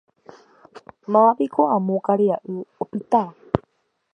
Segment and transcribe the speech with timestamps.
[1.11, 3.33] Mávapiko amo karia'y opitáva